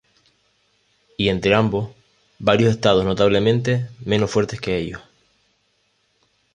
Y 1.15 1.29
entre 1.29 1.53
ambos, 1.53 1.91
varios 2.39 2.71
Estados 2.71 3.05
notablemente 3.05 3.87
menos 4.03 4.31
fuertes 4.31 4.59
que 4.59 4.75
ellos. 4.77 4.99